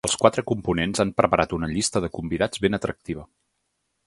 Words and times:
Els 0.07 0.13
quatre 0.21 0.43
components 0.51 1.03
han 1.03 1.11
preparat 1.21 1.55
una 1.59 1.71
llista 1.75 2.03
de 2.07 2.11
convidats 2.19 2.65
ben 2.67 2.79
atractiva. 2.79 3.29